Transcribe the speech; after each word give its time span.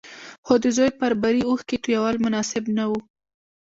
خو 0.45 0.53
د 0.63 0.65
زوی 0.77 0.91
پر 0.99 1.11
بري 1.21 1.41
اوښکې 1.49 1.77
تويول 1.83 2.15
مناسب 2.25 2.63
نه 2.77 2.85
وو. 2.89 2.99